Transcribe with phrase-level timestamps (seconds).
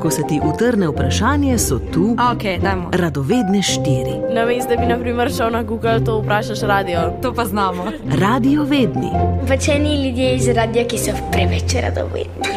[0.00, 2.88] Ko se ti utrne vprašanje, so tu Ok, dajmo.
[2.92, 4.34] radovedne štiri.
[4.34, 7.12] Na mestu, da bi naprimer šel na Google, to vprašaš radio.
[7.22, 7.84] To pa znamo.
[8.20, 9.10] Radio vedni.
[9.48, 12.56] Pačeni ljudje iz radia, ki so preveč radovedni.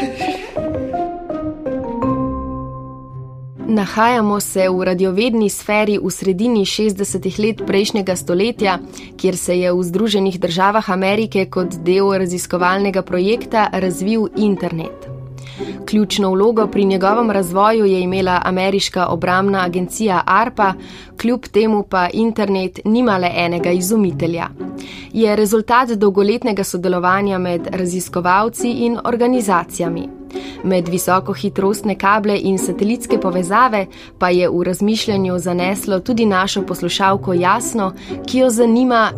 [3.68, 8.80] Nahajamo se v radiovedni sferi v sredini 60-ih let prejšnjega stoletja,
[9.18, 15.19] kjer se je v Združenih državah Amerike kot del raziskovalnega projekta razvil internet.
[15.90, 20.74] Ključno vlogo pri njegovem razvoju je imela ameriška obramna agencija ARPA,
[21.22, 24.48] kljub temu pa internet nima le enega izumitelja.
[25.14, 30.10] Je rezultat dolgoletnega sodelovanja med raziskovalci in organizacijami.
[30.64, 33.86] Med visokohitrostne kable in satelitske povezave
[34.20, 37.94] pa je v razmišljanju zaneslo tudi našo poslušalko Jasno,
[38.28, 39.12] ki jo zanima,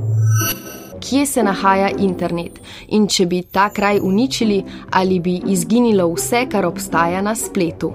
[1.01, 6.65] kje se nahaja internet in če bi ta kraj uničili ali bi izginilo vse, kar
[6.65, 7.91] obstaja na spletu.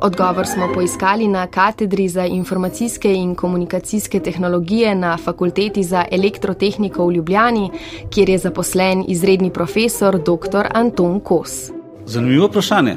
[0.00, 7.12] Odgovor smo poiskali na katedri za informacijske in komunikacijske tehnologije na Fakulteti za elektrotehniko v
[7.12, 7.70] Ljubljani,
[8.10, 10.66] kjer je zaposlen izredni profesor dr.
[10.74, 11.70] Anton Kos.
[12.06, 12.96] Zanimivo vprašanje.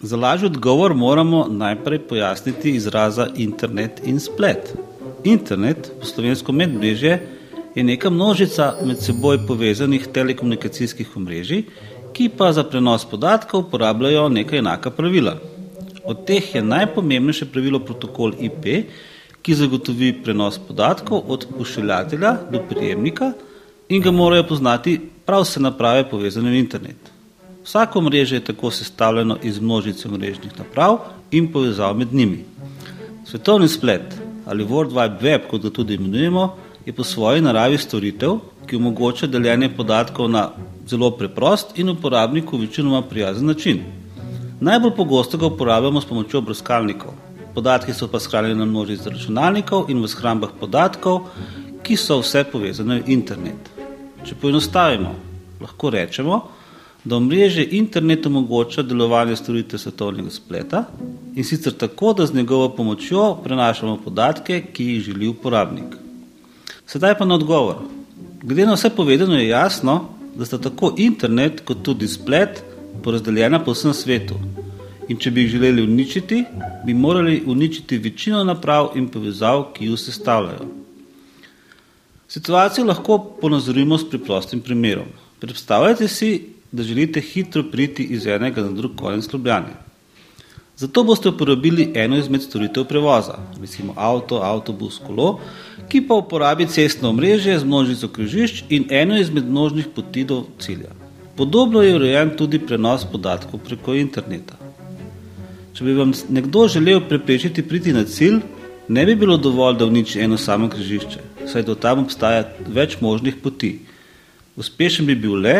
[0.00, 4.74] Za lažji odgovor moramo najprej pojasniti izraza internet in splet.
[5.24, 7.28] Internet, slovensko medmrežje,
[7.74, 11.64] je neka množica med seboj povezanih telekomunikacijskih omrežij,
[12.12, 15.36] ki pa za prenos podatkov uporabljajo neka enaka pravila.
[16.04, 18.66] Od teh je najpomembnejše pravilo protokol IP,
[19.42, 23.32] ki zagotovi prenos podatkov od pošiljatelja do prijemnika
[23.88, 27.10] in ga morajo poznati prav vse naprave povezane v internet.
[27.64, 30.98] Vsako mreže je tako sestavljeno iz množice mrežnih naprav
[31.30, 32.44] in povezav med njimi.
[33.24, 34.02] Svetovni splet
[34.46, 39.26] ali World Wide Web, kot ga tudi imenujemo, je po svoji naravi storitev, ki omogoča
[39.26, 40.50] deljenje podatkov na
[40.86, 43.82] zelo preprost in uporabniku večinoma prijazen način.
[44.60, 47.12] Najbolj pogosto ga uporabljamo s pomočjo brskalnikov.
[47.54, 51.20] Podatki so pa shranjeni na množici računalnikov in v shrambah podatkov,
[51.82, 53.70] ki so vse povezane v internet.
[54.24, 55.14] Če poenostavimo,
[55.60, 56.42] lahko rečemo,
[57.04, 60.84] da omrežje internet omogoča delovanje storitev svetovnega spleta
[61.34, 66.01] in sicer tako, da z njegovo pomočjo prenašamo podatke, ki jih želi uporabnik.
[66.86, 67.76] Sedaj pa na odgovor.
[68.42, 72.62] Glede na vse povedano je jasno, da sta tako internet kot tudi splet
[73.02, 74.38] porazdeljena po vsem svetu.
[75.08, 76.44] In če bi jih želeli uničiti,
[76.86, 80.68] bi morali uničiti večino naprav in povezav, ki jih sestavljajo.
[82.28, 85.10] Situacijo lahko ponazorimo s preprostim primerom.
[85.40, 86.30] Predstavljajte si,
[86.72, 89.74] da želite hitro priti iz enega na drug konec Ljubljane.
[90.76, 95.38] Zato boste uporabili eno izmed storitev prevoza, recimo avto, avtobus, kolo,
[95.88, 100.94] ki pa uporabi cestno omrežje z množico križišč in eno izmed množnih poti do cilja.
[101.36, 104.56] Podobno je urejen tudi prenos podatkov preko interneta.
[105.72, 108.40] Če bi vam nekdo želel preprečiti priti na cilj,
[108.88, 111.20] ne bi bilo dovolj, da uniči eno samo križišče,
[111.52, 113.78] saj do tam obstaja več možnih poti.
[114.56, 115.56] Uspešen bi bil le,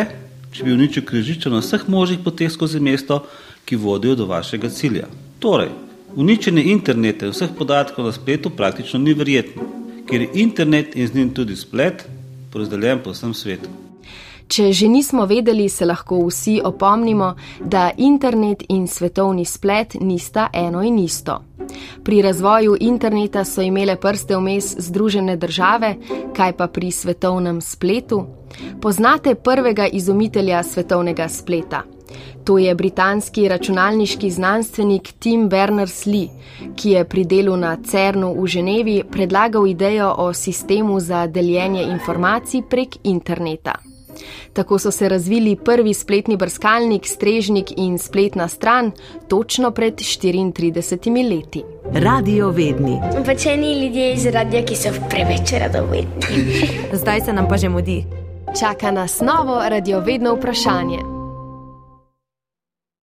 [0.53, 3.23] če bi uničil križišče na vseh možnih poteh skozi mesto,
[3.65, 5.07] ki vodijo do vašega cilja.
[5.39, 5.71] Torej,
[6.15, 9.65] uničenje interneta in vseh podatkov na spletu praktično ni verjetno,
[10.09, 12.05] ker je internet in z njim tudi splet
[12.51, 13.69] porazdeljen po vsem svetu.
[14.47, 20.83] Če že nismo vedeli, se lahko vsi opomnimo, da internet in svetovni splet nista eno
[20.83, 21.41] in isto.
[22.03, 25.95] Pri razvoju interneta so imele prste vmes Združene države,
[26.35, 28.25] kaj pa pri svetovnem spletu?
[28.81, 31.83] Poznate prvega izumitelja svetovnega spleta?
[32.43, 36.29] To je britanski računalniški znanstvenik Tim Berners-Lee,
[36.75, 42.61] ki je pri delu na CERN-u v Ženevi predlagal idejo o sistemu za deljenje informacij
[42.69, 43.92] prek interneta.
[44.53, 48.91] Tako so se razvili prvi spletni brskalnik, strežnik in spletna stran
[49.27, 51.63] točno pred 34 leti.
[51.93, 52.99] Radio vedni.
[53.25, 56.67] Pačeni ljudje iz radia, ki so preveč radovedni.
[57.01, 58.03] Zdaj se nam pa že mudi.
[58.59, 61.12] Čaka nas novo radiovedno vprašanje.